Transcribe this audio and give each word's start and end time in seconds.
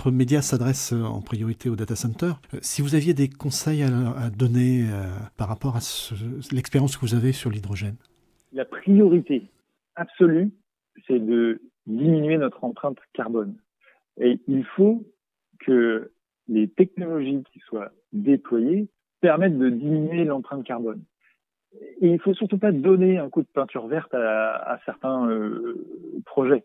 notre 0.00 0.16
média 0.16 0.40
s'adresse 0.40 0.92
en 0.94 1.20
priorité 1.20 1.68
aux 1.68 1.76
data 1.76 1.94
centers. 1.94 2.40
Si 2.62 2.80
vous 2.80 2.94
aviez 2.94 3.12
des 3.12 3.28
conseils 3.28 3.82
à, 3.82 4.30
donner 4.30 4.86
par 5.36 5.46
rapport 5.46 5.76
à 5.76 5.80
l'expérience 6.52 6.96
que 6.96 7.02
vous 7.02 7.14
avez 7.14 7.32
sur 7.32 7.50
l'hydrogène? 7.50 7.96
La 8.54 8.64
priorité 8.64 9.42
absolue, 9.96 10.52
c'est 11.06 11.18
de 11.18 11.60
diminuer 11.86 12.38
notre 12.38 12.64
empreinte 12.64 12.96
carbone. 13.12 13.56
Et 14.18 14.40
il 14.48 14.64
faut 14.64 15.04
que 15.58 16.10
les 16.48 16.66
technologies 16.66 17.42
qui 17.52 17.58
soient 17.60 17.92
déployées 18.14 18.88
permettent 19.20 19.58
de 19.58 19.68
diminuer 19.68 20.24
l'empreinte 20.24 20.64
carbone. 20.64 21.02
Et 22.00 22.08
il 22.08 22.20
faut 22.20 22.32
surtout 22.32 22.58
pas 22.58 22.72
donner 22.72 23.18
un 23.18 23.28
coup 23.28 23.42
de 23.42 23.48
peinture 23.52 23.86
verte 23.86 24.14
à, 24.14 24.80
certains 24.86 25.28
euh, 25.28 26.22
projets. 26.24 26.64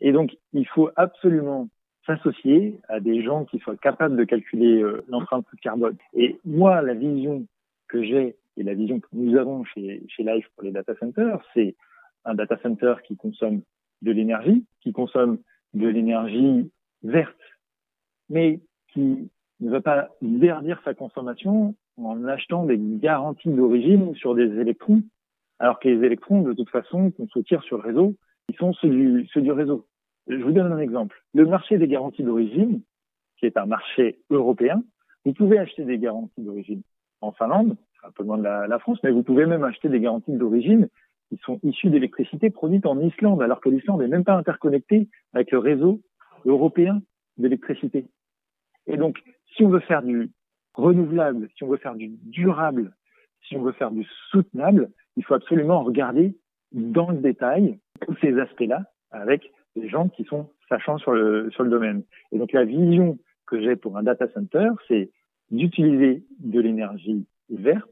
Et 0.00 0.12
donc, 0.12 0.36
il 0.52 0.68
faut 0.68 0.90
absolument 0.94 1.68
s'associer 2.06 2.78
à 2.88 3.00
des 3.00 3.22
gens 3.22 3.44
qui 3.44 3.58
soient 3.58 3.76
capables 3.76 4.16
de 4.16 4.24
calculer 4.24 4.80
euh, 4.80 5.04
l'empreinte 5.08 5.46
carbone. 5.60 5.96
Et 6.14 6.38
moi, 6.44 6.80
la 6.82 6.94
vision 6.94 7.46
que 7.88 8.02
j'ai 8.02 8.36
et 8.56 8.62
la 8.62 8.74
vision 8.74 9.00
que 9.00 9.08
nous 9.12 9.36
avons 9.36 9.64
chez, 9.64 10.02
chez 10.08 10.22
Life 10.22 10.46
pour 10.54 10.64
les 10.64 10.72
data 10.72 10.94
centers, 10.96 11.40
c'est 11.52 11.74
un 12.24 12.34
data 12.34 12.58
center 12.62 12.94
qui 13.06 13.16
consomme 13.16 13.60
de 14.02 14.12
l'énergie, 14.12 14.64
qui 14.80 14.92
consomme 14.92 15.38
de 15.74 15.86
l'énergie 15.88 16.70
verte, 17.02 17.36
mais 18.28 18.60
qui 18.92 19.30
ne 19.60 19.70
va 19.70 19.80
pas 19.80 20.08
verdir 20.22 20.80
sa 20.84 20.94
consommation 20.94 21.74
en 21.96 22.24
achetant 22.24 22.64
des 22.64 22.78
garanties 22.78 23.50
d'origine 23.50 24.14
sur 24.16 24.34
des 24.34 24.58
électrons, 24.58 25.02
alors 25.58 25.78
que 25.80 25.88
les 25.88 26.04
électrons, 26.04 26.42
de 26.42 26.52
toute 26.52 26.70
façon, 26.70 27.10
qu'on 27.10 27.28
se 27.28 27.38
tire 27.40 27.62
sur 27.62 27.78
le 27.78 27.84
réseau, 27.84 28.14
ils 28.48 28.56
sont 28.56 28.72
ceux 28.74 28.88
du, 28.88 29.26
ceux 29.32 29.40
du 29.40 29.52
réseau. 29.52 29.86
Je 30.28 30.36
vous 30.36 30.52
donne 30.52 30.72
un 30.72 30.78
exemple. 30.78 31.22
Le 31.34 31.46
marché 31.46 31.78
des 31.78 31.88
garanties 31.88 32.22
d'origine, 32.22 32.82
qui 33.38 33.46
est 33.46 33.56
un 33.56 33.66
marché 33.66 34.18
européen, 34.30 34.82
vous 35.24 35.32
pouvez 35.32 35.58
acheter 35.58 35.84
des 35.84 35.98
garanties 35.98 36.42
d'origine 36.42 36.82
en 37.20 37.32
Finlande, 37.32 37.76
un 38.02 38.10
peu 38.10 38.22
loin 38.22 38.38
de 38.38 38.42
la, 38.42 38.66
la, 38.66 38.78
France, 38.78 38.98
mais 39.02 39.10
vous 39.10 39.22
pouvez 39.22 39.46
même 39.46 39.64
acheter 39.64 39.88
des 39.88 40.00
garanties 40.00 40.32
d'origine 40.32 40.88
qui 41.28 41.38
sont 41.38 41.58
issues 41.62 41.90
d'électricité 41.90 42.50
produite 42.50 42.86
en 42.86 43.00
Islande, 43.00 43.42
alors 43.42 43.60
que 43.60 43.68
l'Islande 43.68 44.00
n'est 44.00 44.08
même 44.08 44.24
pas 44.24 44.36
interconnectée 44.36 45.08
avec 45.32 45.50
le 45.50 45.58
réseau 45.58 46.00
européen 46.44 47.02
d'électricité. 47.36 48.06
Et 48.86 48.96
donc, 48.96 49.20
si 49.56 49.64
on 49.64 49.68
veut 49.68 49.80
faire 49.80 50.02
du 50.02 50.30
renouvelable, 50.74 51.48
si 51.56 51.64
on 51.64 51.68
veut 51.68 51.78
faire 51.78 51.94
du 51.94 52.08
durable, 52.24 52.94
si 53.48 53.56
on 53.56 53.62
veut 53.62 53.72
faire 53.72 53.90
du 53.90 54.06
soutenable, 54.30 54.90
il 55.16 55.24
faut 55.24 55.34
absolument 55.34 55.82
regarder 55.82 56.36
dans 56.72 57.10
le 57.10 57.18
détail 57.18 57.78
tous 58.02 58.16
ces 58.20 58.38
aspects-là 58.38 58.84
avec 59.10 59.50
des 59.76 59.88
gens 59.88 60.08
qui 60.08 60.24
sont 60.24 60.50
sachants 60.68 60.98
sur 60.98 61.12
le, 61.12 61.50
sur 61.50 61.62
le 61.62 61.70
domaine. 61.70 62.02
Et 62.32 62.38
donc 62.38 62.52
la 62.52 62.64
vision 62.64 63.18
que 63.46 63.60
j'ai 63.60 63.76
pour 63.76 63.96
un 63.96 64.02
data 64.02 64.26
center, 64.32 64.70
c'est 64.88 65.10
d'utiliser 65.50 66.24
de 66.40 66.60
l'énergie 66.60 67.26
verte 67.50 67.88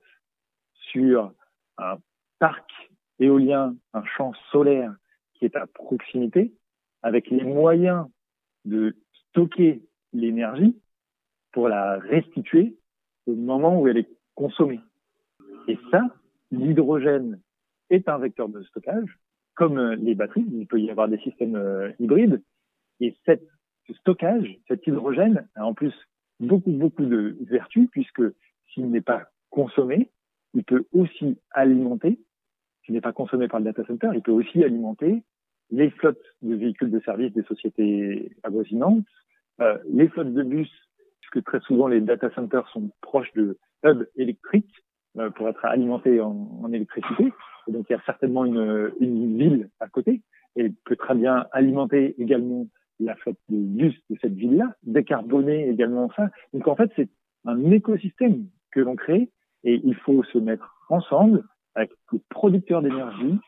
sur 0.74 1.32
un 1.78 1.98
parc 2.38 2.70
éolien, 3.20 3.76
un 3.92 4.04
champ 4.16 4.32
solaire 4.50 4.94
qui 5.34 5.44
est 5.44 5.56
à 5.56 5.66
proximité, 5.66 6.52
avec 7.02 7.30
les 7.30 7.44
moyens 7.44 8.06
de 8.64 8.96
stocker 9.28 9.82
l'énergie 10.12 10.76
pour 11.52 11.68
la 11.68 11.98
restituer 11.98 12.76
au 13.26 13.34
moment 13.34 13.80
où 13.80 13.86
elle 13.88 13.98
est 13.98 14.10
consommée. 14.34 14.80
Et 15.68 15.78
ça, 15.90 16.02
l'hydrogène 16.50 17.40
est 17.90 18.08
un 18.08 18.18
vecteur 18.18 18.48
de 18.48 18.62
stockage, 18.64 19.18
comme 19.54 19.78
euh, 19.78 19.96
les 19.96 20.14
batteries, 20.14 20.46
il 20.52 20.66
peut 20.66 20.80
y 20.80 20.90
avoir 20.90 21.08
des 21.08 21.18
systèmes 21.18 21.56
euh, 21.56 21.90
hybrides. 21.98 22.42
Et 23.00 23.16
cette, 23.24 23.46
ce 23.86 23.94
stockage, 23.94 24.58
cet 24.68 24.86
hydrogène, 24.86 25.48
a 25.54 25.64
en 25.64 25.74
plus 25.74 25.94
beaucoup, 26.40 26.70
beaucoup 26.70 27.04
de 27.04 27.36
vertus, 27.42 27.88
puisque 27.90 28.22
s'il 28.72 28.90
n'est 28.90 29.00
pas 29.00 29.28
consommé, 29.50 30.10
il 30.54 30.64
peut 30.64 30.84
aussi 30.92 31.38
alimenter, 31.50 32.18
s'il 32.84 32.94
n'est 32.94 33.00
pas 33.00 33.12
consommé 33.12 33.48
par 33.48 33.60
le 33.60 33.64
data 33.64 33.84
center, 33.84 34.10
il 34.14 34.22
peut 34.22 34.32
aussi 34.32 34.62
alimenter 34.62 35.22
les 35.70 35.90
flottes 35.90 36.22
de 36.42 36.54
véhicules 36.54 36.90
de 36.90 37.00
service 37.00 37.32
des 37.32 37.42
sociétés 37.44 38.32
avoisinantes, 38.42 39.06
euh, 39.60 39.78
les 39.88 40.08
flottes 40.08 40.34
de 40.34 40.42
bus 40.42 40.70
puisque 41.20 41.44
très 41.46 41.60
souvent 41.60 41.88
les 41.88 42.00
data 42.00 42.30
centers 42.34 42.68
sont 42.68 42.90
proches 43.00 43.32
de 43.34 43.58
hubs 43.84 44.06
électriques 44.16 44.84
pour 45.36 45.48
être 45.48 45.64
alimentés 45.64 46.20
en, 46.20 46.60
en, 46.62 46.72
électricité. 46.72 47.32
Donc 47.68 47.86
il 47.88 47.92
y 47.92 47.96
a 47.96 48.02
certainement 48.04 48.44
une, 48.44 48.92
une 49.00 49.38
ville 49.38 49.68
à 49.80 49.88
côté 49.88 50.22
et 50.56 50.72
peut 50.84 50.96
très 50.96 51.14
bien 51.14 51.46
alimenter 51.52 52.14
également 52.20 52.66
la 53.00 53.14
flotte 53.16 53.38
de 53.48 53.56
bus 53.56 53.94
de 54.10 54.16
cette 54.20 54.34
ville-là, 54.34 54.74
décarboner 54.82 55.68
également 55.68 56.10
ça. 56.16 56.30
Donc 56.52 56.68
en 56.68 56.76
fait 56.76 56.90
c'est 56.96 57.08
un 57.44 57.70
écosystème 57.70 58.46
que 58.70 58.80
l'on 58.80 58.96
crée 58.96 59.30
et 59.64 59.80
il 59.84 59.94
faut 59.94 60.22
se 60.24 60.38
mettre 60.38 60.74
ensemble 60.88 61.44
avec 61.74 61.90
le 62.12 62.20
producteur 62.28 62.82
d'énergie, 62.82 63.38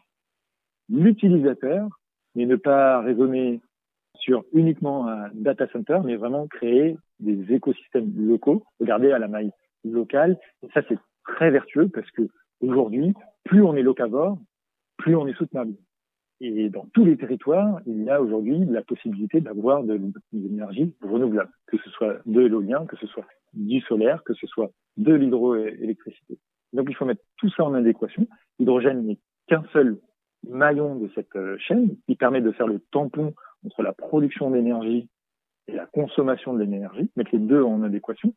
l'utilisateur, 0.88 1.88
mais 2.34 2.46
ne 2.46 2.56
pas 2.56 3.00
raisonner 3.00 3.60
sur 4.14 4.44
uniquement 4.52 5.08
un 5.08 5.30
data 5.34 5.66
center, 5.68 5.98
mais 6.04 6.16
vraiment 6.16 6.46
créer 6.46 6.96
des 7.20 7.54
écosystèmes 7.54 8.12
locaux, 8.16 8.64
regarder 8.80 9.12
à 9.12 9.18
la 9.18 9.28
maille 9.28 9.52
locale. 9.84 10.38
Ça, 10.74 10.82
c'est 10.88 10.98
très 11.26 11.50
vertueux 11.50 11.88
parce 11.88 12.10
que 12.12 12.28
aujourd'hui, 12.60 13.14
plus 13.44 13.62
on 13.62 13.74
est 13.74 13.82
locavore, 13.82 14.38
plus 14.96 15.14
on 15.16 15.26
est 15.26 15.36
soutenable. 15.36 15.74
Et 16.40 16.68
dans 16.68 16.86
tous 16.92 17.04
les 17.04 17.16
territoires, 17.16 17.80
il 17.86 18.02
y 18.02 18.10
a 18.10 18.20
aujourd'hui 18.20 18.64
la 18.66 18.82
possibilité 18.82 19.40
d'avoir 19.40 19.82
de, 19.82 19.98
l'énergie 20.32 20.94
renouvelable, 21.00 21.50
que 21.66 21.78
ce 21.78 21.90
soit 21.90 22.18
de 22.26 22.40
l'éolien, 22.40 22.84
que 22.86 22.96
ce 22.96 23.06
soit 23.06 23.24
du 23.54 23.80
solaire, 23.80 24.22
que 24.22 24.34
ce 24.34 24.46
soit 24.46 24.70
de 24.98 25.14
l'hydroélectricité. 25.14 26.38
Donc 26.74 26.88
il 26.90 26.94
faut 26.94 27.06
mettre 27.06 27.22
tout 27.38 27.48
ça 27.50 27.64
en 27.64 27.72
adéquation. 27.72 28.26
L'hydrogène 28.58 29.06
n'est 29.06 29.18
qu'un 29.46 29.64
seul 29.72 29.98
maillon 30.46 30.96
de 30.96 31.10
cette 31.14 31.34
euh, 31.36 31.56
chaîne 31.58 31.96
qui 32.06 32.16
permet 32.16 32.42
de 32.42 32.52
faire 32.52 32.66
le 32.66 32.80
tampon 32.90 33.34
entre 33.64 33.82
la 33.82 33.92
production 33.92 34.50
d'énergie 34.50 35.08
et 35.68 35.72
la 35.72 35.86
consommation 35.86 36.52
de 36.52 36.60
l'énergie, 36.60 37.10
mettre 37.16 37.30
les 37.32 37.40
deux 37.40 37.62
en 37.62 37.82
adéquation, 37.82 38.34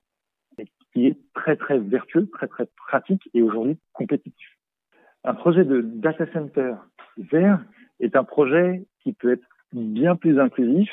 très 1.55 1.77
très 1.77 1.79
vertueux, 1.79 2.29
très 2.31 2.47
très 2.47 2.67
pratique 2.87 3.29
et 3.33 3.41
aujourd'hui 3.41 3.77
compétitif. 3.93 4.57
Un 5.23 5.33
projet 5.33 5.65
de 5.65 5.81
data 5.81 6.31
center 6.31 6.75
vert 7.17 7.63
est 7.99 8.15
un 8.15 8.23
projet 8.23 8.85
qui 9.01 9.13
peut 9.13 9.31
être 9.31 9.45
bien 9.73 10.15
plus 10.15 10.39
inclusif 10.39 10.91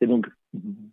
et 0.00 0.06
donc 0.06 0.26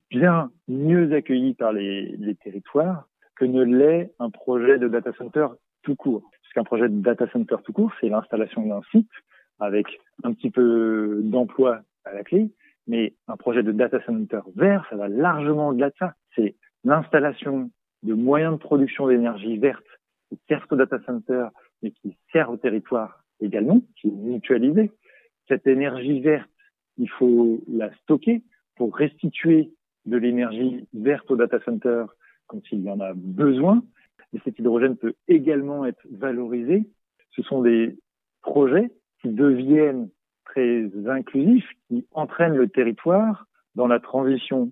bien 0.09 0.51
mieux 0.67 1.13
accueilli 1.13 1.53
par 1.53 1.73
les, 1.73 2.35
territoires 2.43 3.07
que 3.35 3.45
ne 3.45 3.63
l'est 3.63 4.13
un 4.19 4.29
projet 4.29 4.79
de 4.79 4.87
data 4.87 5.11
center 5.13 5.47
tout 5.83 5.95
court. 5.95 6.23
Puisqu'un 6.41 6.63
projet 6.63 6.89
de 6.89 7.01
data 7.01 7.27
center 7.31 7.57
tout 7.63 7.73
court, 7.73 7.91
c'est 8.01 8.09
l'installation 8.09 8.65
d'un 8.65 8.81
site 8.91 9.09
avec 9.59 9.85
un 10.23 10.33
petit 10.33 10.49
peu 10.49 11.21
d'emploi 11.23 11.81
à 12.05 12.13
la 12.13 12.23
clé, 12.23 12.51
mais 12.87 13.13
un 13.27 13.37
projet 13.37 13.61
de 13.61 13.71
data 13.71 14.03
center 14.05 14.41
vert, 14.55 14.85
ça 14.89 14.95
va 14.95 15.07
largement 15.07 15.69
au-delà 15.69 15.89
de 15.89 15.95
ça. 15.99 16.13
C'est 16.35 16.55
l'installation 16.83 17.69
de 18.03 18.13
moyens 18.13 18.53
de 18.53 18.59
production 18.59 19.07
d'énergie 19.07 19.57
verte 19.57 19.85
qui 20.29 20.39
sert 20.47 20.65
au 20.69 20.75
data 20.75 20.99
center, 21.05 21.47
mais 21.81 21.91
qui 21.91 22.15
sert 22.31 22.49
au 22.49 22.57
territoire 22.57 23.23
également, 23.39 23.81
qui 23.97 24.07
est 24.07 24.11
mutualisé. 24.11 24.91
Cette 25.47 25.67
énergie 25.67 26.21
verte, 26.21 26.49
il 26.97 27.09
faut 27.09 27.61
la 27.67 27.93
stocker 27.97 28.41
pour 28.75 28.95
restituer 28.95 29.71
de 30.05 30.17
l'énergie 30.17 30.87
verte 30.93 31.29
au 31.29 31.35
data 31.35 31.59
center 31.63 32.05
quand 32.47 32.61
il 32.71 32.81
y 32.81 32.89
en 32.89 32.99
a 32.99 33.13
besoin. 33.13 33.83
Et 34.33 34.39
cet 34.43 34.59
hydrogène 34.59 34.95
peut 34.95 35.13
également 35.27 35.85
être 35.85 36.01
valorisé. 36.11 36.85
Ce 37.31 37.41
sont 37.43 37.61
des 37.61 37.97
projets 38.41 38.91
qui 39.21 39.29
deviennent 39.29 40.09
très 40.45 40.89
inclusifs 41.07 41.69
qui 41.87 42.05
entraînent 42.11 42.55
le 42.55 42.67
territoire 42.67 43.47
dans 43.75 43.87
la 43.87 43.99
transition 43.99 44.71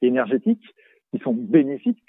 énergétique, 0.00 0.62
qui 1.10 1.18
sont 1.18 1.34
bénéfiques 1.34 2.02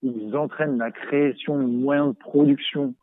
puisqu'ils 0.00 0.36
entraînent 0.36 0.78
la 0.78 0.90
création 0.90 1.58
de 1.58 1.66
moyens 1.66 2.14
de 2.14 2.18
production 2.18 2.94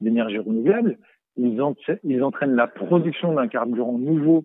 d'énergie 0.00 0.38
renouvelable, 0.38 0.98
ils, 1.36 1.60
ils 2.04 2.22
entraînent 2.22 2.56
la 2.56 2.66
production 2.66 3.34
d'un 3.34 3.48
carburant 3.48 3.98
nouveau, 3.98 4.44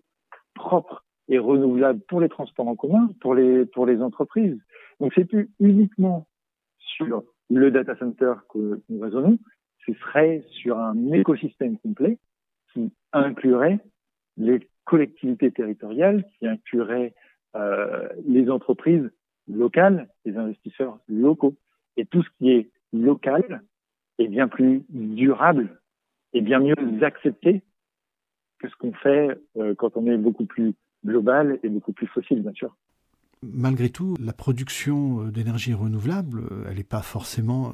propre 0.54 1.04
et 1.28 1.38
renouvelable 1.38 2.00
pour 2.08 2.20
les 2.20 2.28
transports 2.28 2.68
en 2.68 2.76
commun, 2.76 3.10
pour 3.20 3.34
les, 3.34 3.66
pour 3.66 3.86
les 3.86 4.00
entreprises. 4.00 4.58
Donc 5.00 5.12
c'est 5.14 5.26
plus 5.26 5.50
uniquement 5.60 6.26
sur 6.78 7.22
le 7.50 7.70
data 7.70 7.96
center 7.96 8.34
que 8.50 8.80
nous 8.88 9.00
raisonnons, 9.00 9.38
ce 9.86 9.92
serait 9.94 10.44
sur 10.50 10.78
un 10.78 11.12
écosystème 11.12 11.78
complet 11.78 12.18
qui 12.72 12.92
inclurait 13.12 13.78
les 14.36 14.68
collectivités 14.84 15.50
territoriales, 15.50 16.24
qui 16.38 16.46
incluraient 16.46 17.14
euh, 17.56 18.08
les 18.26 18.50
entreprises 18.50 19.10
locales, 19.48 20.08
les 20.24 20.36
investisseurs 20.36 20.98
locaux. 21.08 21.54
Et 21.98 22.06
tout 22.06 22.22
ce 22.22 22.28
qui 22.38 22.50
est 22.52 22.70
local 22.94 23.62
est 24.18 24.28
bien 24.28 24.48
plus 24.48 24.84
durable 24.88 25.80
et 26.32 26.40
bien 26.40 26.60
mieux 26.60 26.74
accepté 27.02 27.62
que 28.58 28.68
ce 28.68 28.76
qu'on 28.76 28.92
fait 28.92 29.38
euh, 29.56 29.74
quand 29.74 29.96
on 29.96 30.06
est 30.06 30.16
beaucoup 30.16 30.46
plus 30.46 30.74
global 31.04 31.58
et 31.62 31.68
beaucoup 31.68 31.92
plus 31.92 32.06
fossile, 32.06 32.42
bien 32.42 32.52
sûr. 32.52 32.76
malgré 33.42 33.88
tout, 33.88 34.16
la 34.20 34.32
production 34.32 35.24
euh, 35.24 35.30
d'énergie 35.30 35.74
renouvelable, 35.74 36.40
euh, 36.50 36.64
elle 36.68 36.76
n'est 36.76 36.84
pas 36.84 37.02
forcément 37.02 37.72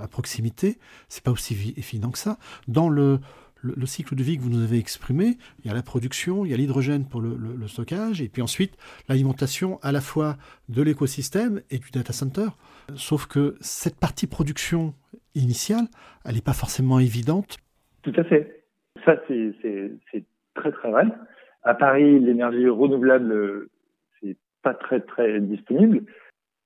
à 0.00 0.08
proximité. 0.08 0.78
C'est 1.08 1.24
pas 1.24 1.30
aussi 1.30 1.54
évident 1.76 2.10
que 2.10 2.18
ça. 2.18 2.38
Dans 2.66 2.88
le, 2.88 3.20
le, 3.62 3.86
cycle 3.86 4.14
de 4.14 4.22
vie 4.22 4.36
que 4.36 4.42
vous 4.42 4.50
nous 4.50 4.62
avez 4.62 4.78
exprimé, 4.78 5.36
il 5.60 5.68
y 5.68 5.70
a 5.70 5.74
la 5.74 5.82
production, 5.82 6.44
il 6.44 6.50
y 6.50 6.54
a 6.54 6.56
l'hydrogène 6.56 7.06
pour 7.08 7.20
le, 7.20 7.66
stockage, 7.66 8.20
et 8.20 8.28
puis 8.28 8.42
ensuite 8.42 8.76
l'alimentation 9.08 9.78
à 9.82 9.92
la 9.92 10.00
fois 10.00 10.36
de 10.68 10.82
l'écosystème 10.82 11.60
et 11.70 11.78
du 11.78 11.90
data 11.90 12.12
center. 12.12 12.48
Sauf 12.94 13.26
que 13.26 13.54
cette 13.60 13.98
partie 13.98 14.26
production 14.26 14.94
initiale, 15.34 15.86
elle 16.24 16.34
n'est 16.34 16.40
pas 16.40 16.52
forcément 16.52 16.98
évidente. 16.98 17.58
Tout 18.02 18.12
à 18.16 18.24
fait. 18.24 18.64
Ça, 19.04 19.16
c'est 19.28 20.24
très 20.54 20.72
très 20.72 20.90
vrai. 20.90 21.04
À 21.62 21.74
Paris, 21.74 22.18
l'énergie 22.18 22.68
renouvelable, 22.68 23.68
c'est 24.20 24.36
pas 24.62 24.74
très 24.74 25.00
très 25.00 25.40
disponible. 25.40 26.02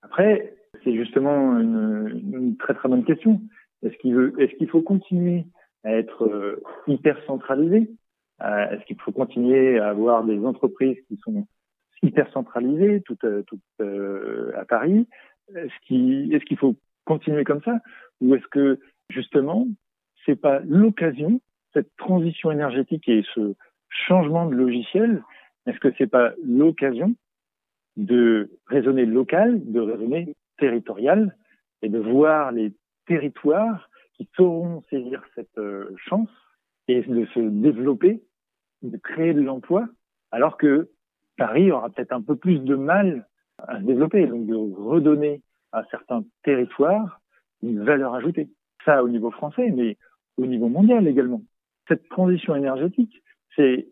Après, 0.02 0.54
c'est 0.82 0.94
justement 0.94 1.58
une, 1.58 2.56
très 2.58 2.74
très 2.74 2.88
bonne 2.88 3.04
question. 3.04 3.40
Est-ce 3.82 3.96
qu'il 4.56 4.68
faut 4.68 4.82
continuer 4.82 5.44
être 5.92 6.24
euh, 6.24 6.62
hyper 6.86 7.22
centralisé. 7.26 7.90
Euh, 8.42 8.70
Est-ce 8.70 8.84
qu'il 8.84 9.00
faut 9.00 9.12
continuer 9.12 9.78
à 9.78 9.88
avoir 9.88 10.24
des 10.24 10.38
entreprises 10.44 10.98
qui 11.08 11.16
sont 11.24 11.46
hyper 12.02 12.30
centralisées, 12.32 13.02
toutes, 13.02 13.24
euh, 13.80 14.52
à 14.56 14.64
Paris? 14.64 15.08
Est-ce 15.54 16.44
qu'il 16.44 16.58
faut 16.58 16.76
continuer 17.04 17.44
comme 17.44 17.62
ça? 17.62 17.78
Ou 18.20 18.34
est-ce 18.34 18.46
que 18.48 18.80
justement 19.10 19.66
c'est 20.24 20.36
pas 20.36 20.60
l'occasion 20.66 21.40
cette 21.76 21.94
transition 21.98 22.50
énergétique 22.50 23.06
et 23.06 23.22
ce 23.34 23.54
changement 23.90 24.46
de 24.46 24.54
logiciel, 24.54 25.22
est-ce 25.66 25.78
que 25.78 25.92
c'est 25.98 26.06
pas 26.06 26.32
l'occasion 26.42 27.14
de 27.98 28.50
raisonner 28.66 29.04
local, 29.04 29.60
de 29.62 29.80
raisonner 29.80 30.34
territorial 30.58 31.36
et 31.82 31.90
de 31.90 31.98
voir 31.98 32.50
les 32.52 32.72
territoires 33.06 33.90
qui 34.16 34.28
sauront 34.36 34.82
saisir 34.90 35.22
cette 35.34 35.58
euh, 35.58 35.94
chance 35.96 36.30
et 36.88 37.02
de 37.02 37.26
se 37.26 37.40
développer, 37.40 38.22
de 38.82 38.96
créer 38.96 39.34
de 39.34 39.42
l'emploi, 39.42 39.88
alors 40.30 40.56
que 40.56 40.90
Paris 41.36 41.70
aura 41.70 41.90
peut-être 41.90 42.12
un 42.12 42.22
peu 42.22 42.36
plus 42.36 42.60
de 42.60 42.74
mal 42.74 43.28
à 43.58 43.78
se 43.78 43.84
développer, 43.84 44.26
donc 44.26 44.46
de 44.46 44.54
redonner 44.54 45.42
à 45.72 45.84
certains 45.90 46.24
territoires 46.42 47.20
une 47.62 47.82
valeur 47.84 48.14
ajoutée. 48.14 48.48
Ça 48.84 49.02
au 49.02 49.08
niveau 49.08 49.30
français, 49.30 49.70
mais 49.70 49.96
au 50.36 50.46
niveau 50.46 50.68
mondial 50.68 51.06
également. 51.06 51.42
Cette 51.88 52.08
transition 52.08 52.54
énergétique, 52.54 53.22
c'est 53.54 53.88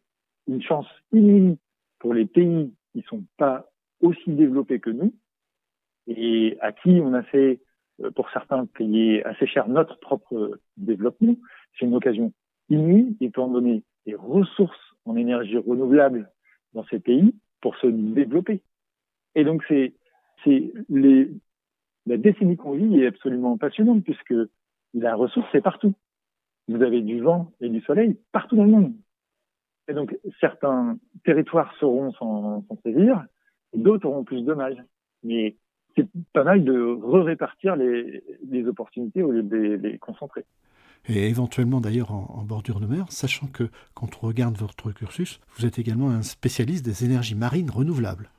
une 0.46 0.62
chance 0.62 0.86
inouïe 1.12 1.58
pour 1.98 2.14
les 2.14 2.26
pays 2.26 2.72
qui 2.92 3.02
sont 3.02 3.24
pas 3.36 3.66
aussi 4.00 4.30
développés 4.30 4.80
que 4.80 4.90
nous 4.90 5.14
et 6.06 6.56
à 6.60 6.72
qui 6.72 7.00
on 7.02 7.14
a 7.14 7.22
fait, 7.22 7.60
pour 8.14 8.30
certains, 8.30 8.66
payer 8.66 9.24
assez 9.24 9.46
cher 9.46 9.68
notre 9.68 9.98
propre 9.98 10.58
développement. 10.76 11.36
C'est 11.78 11.86
une 11.86 11.94
occasion 11.94 12.32
inouïe 12.68 13.16
étant 13.20 13.48
donné 13.48 13.82
les 14.06 14.14
ressources 14.14 14.94
en 15.04 15.16
énergie 15.16 15.58
renouvelable 15.58 16.30
dans 16.72 16.84
ces 16.86 16.98
pays 16.98 17.34
pour 17.60 17.76
se 17.76 17.86
développer. 17.86 18.62
Et 19.34 19.44
donc 19.44 19.62
c'est 19.68 19.94
c'est 20.44 20.72
les 20.88 21.30
la 22.06 22.16
décennie 22.16 22.56
qu'on 22.56 22.72
vit 22.72 23.00
est 23.00 23.06
absolument 23.06 23.56
passionnante 23.56 24.04
puisque 24.04 24.34
la 24.92 25.14
ressource 25.14 25.52
est 25.54 25.62
partout. 25.62 25.94
Vous 26.68 26.82
avez 26.82 27.00
du 27.00 27.20
vent 27.20 27.50
et 27.60 27.68
du 27.68 27.80
soleil 27.82 28.18
partout 28.32 28.56
dans 28.56 28.64
le 28.64 28.70
monde. 28.70 28.94
Et 29.88 29.92
donc, 29.92 30.16
certains 30.40 30.98
territoires 31.24 31.74
sauront 31.78 32.12
s'en 32.12 32.64
saisir, 32.82 33.22
d'autres 33.74 34.06
auront 34.06 34.24
plus 34.24 34.42
de 34.42 34.54
mal. 34.54 34.86
Mais 35.22 35.56
c'est 35.96 36.06
pas 36.32 36.44
mal 36.44 36.64
de 36.64 36.80
re-répartir 36.80 37.76
les, 37.76 38.22
les, 38.48 38.66
opportunités 38.66 39.22
au 39.22 39.30
lieu 39.30 39.42
de 39.42 39.56
les, 39.56 39.98
concentrer. 39.98 40.44
Et 41.06 41.28
éventuellement 41.28 41.80
d'ailleurs 41.80 42.12
en, 42.12 42.44
bordure 42.44 42.80
de 42.80 42.86
mer, 42.86 43.06
sachant 43.10 43.46
que 43.46 43.64
quand 43.94 44.08
on 44.22 44.26
regarde 44.26 44.56
votre 44.56 44.92
cursus, 44.92 45.40
vous 45.56 45.66
êtes 45.66 45.78
également 45.78 46.10
un 46.10 46.22
spécialiste 46.22 46.84
des 46.84 47.04
énergies 47.04 47.34
marines 47.34 47.70
renouvelables. 47.70 48.30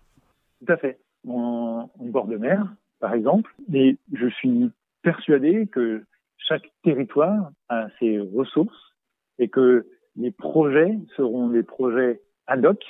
Tout 0.66 0.74
à 0.74 0.78
fait. 0.78 1.00
En, 1.28 1.90
en 2.00 2.06
bord 2.06 2.28
de 2.28 2.38
mer, 2.38 2.74
par 3.00 3.14
exemple. 3.14 3.54
Mais 3.70 3.98
je 4.14 4.28
suis 4.28 4.72
persuadé 5.02 5.68
que 5.68 6.04
chaque 6.38 6.72
territoire 6.84 7.52
a 7.70 7.88
ses 8.00 8.20
ressources 8.20 8.96
et 9.40 9.50
que 9.50 9.88
les 10.16 10.32
projets 10.32 10.98
seront 11.16 11.50
des 11.50 11.64
projets 11.64 12.22
ad 12.48 12.66
hoc 12.66 12.84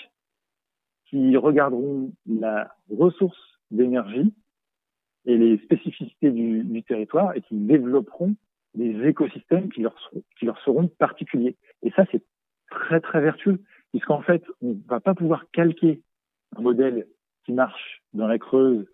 qui 1.10 1.38
regarderont 1.38 2.12
la 2.26 2.76
ressource 2.90 3.60
d'énergie 3.72 4.34
et 5.26 5.38
les 5.38 5.58
spécificités 5.60 6.32
du, 6.32 6.64
du, 6.64 6.84
territoire 6.84 7.36
et 7.36 7.42
qui 7.42 7.56
développeront 7.56 8.36
des 8.76 9.08
écosystèmes 9.08 9.70
qui 9.70 9.82
leur, 9.82 9.96
qui 10.38 10.46
leur 10.46 10.60
seront 10.62 10.88
particuliers. 10.88 11.56
Et 11.84 11.92
ça, 11.92 12.06
c'est 12.12 12.24
très 12.70 13.00
très 13.00 13.22
vertueux, 13.22 13.62
puisqu'en 13.92 14.22
fait, 14.22 14.44
on 14.62 14.70
ne 14.70 14.88
va 14.88 15.00
pas 15.00 15.16
pouvoir 15.16 15.46
calquer 15.52 16.02
un 16.56 16.62
modèle 16.62 17.08
qui 17.46 17.54
marche 17.54 18.04
dans 18.14 18.28
la 18.28 18.38
Creuse 18.38 18.86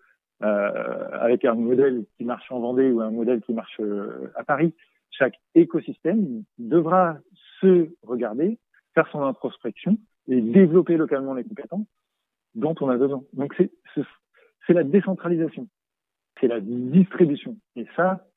euh, 0.44 1.10
avec 1.14 1.46
un 1.46 1.54
modèle 1.54 2.06
qui 2.18 2.26
marche 2.26 2.52
en 2.52 2.60
Vendée 2.60 2.92
ou 2.92 3.02
un 3.02 3.12
modèle 3.12 3.42
qui 3.42 3.54
marche 3.54 3.80
euh, 3.80 4.32
à 4.36 4.44
Paris. 4.44 4.74
Chaque 5.12 5.36
écosystème 5.56 6.44
devra 6.58 7.18
se 7.60 7.90
regarder, 8.04 8.58
faire 8.96 9.08
son 9.12 9.22
introspection 9.24 9.98
et 10.28 10.42
développer 10.42 10.98
localement 10.98 11.34
les 11.34 11.44
compétences 11.44 11.86
dont 12.56 12.76
on 12.82 12.90
a 12.90 12.98
besoin. 12.98 13.24
Donc 13.34 13.56
c'est 13.56 14.74
la 14.74 14.84
décentralisation, 14.84 15.68
c'est 16.42 16.48
la 16.48 16.60
distribution. 16.60 17.58
Et 17.76 17.86
ça, 17.96 18.28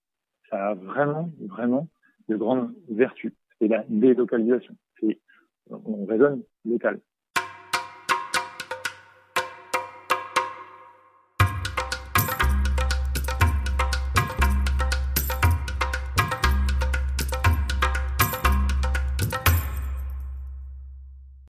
ça 0.50 0.68
a 0.68 0.74
vraiment, 0.74 1.30
vraiment 1.40 1.88
de 2.28 2.36
grandes 2.36 2.72
vertus. 2.88 3.32
C'est 3.58 3.68
la 3.68 3.84
délocalisation. 3.88 4.76
C'est, 5.00 5.18
on 5.70 6.04
raisonne 6.04 6.42
local. 6.64 7.00